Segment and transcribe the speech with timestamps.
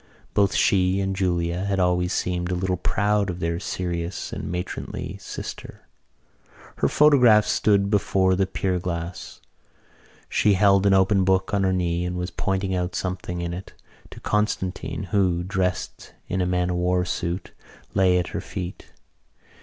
[0.33, 5.19] Both she and Julia had always seemed a little proud of their serious and matronly
[5.19, 5.87] sister.
[6.77, 9.41] Her photograph stood before the pierglass.
[10.27, 13.73] She held an open book on her knees and was pointing out something in it
[14.09, 17.51] to Constantine who, dressed in a man o' war suit,
[17.93, 18.87] lay at her feet.